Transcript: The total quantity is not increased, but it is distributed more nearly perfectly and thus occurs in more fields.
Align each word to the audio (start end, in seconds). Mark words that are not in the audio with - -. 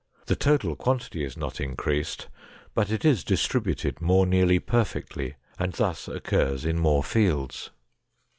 The 0.25 0.35
total 0.35 0.75
quantity 0.75 1.23
is 1.23 1.37
not 1.37 1.61
increased, 1.61 2.27
but 2.73 2.89
it 2.89 3.05
is 3.05 3.23
distributed 3.23 4.01
more 4.01 4.25
nearly 4.25 4.57
perfectly 4.57 5.35
and 5.59 5.73
thus 5.73 6.07
occurs 6.07 6.65
in 6.65 6.79
more 6.79 7.03
fields. 7.03 7.69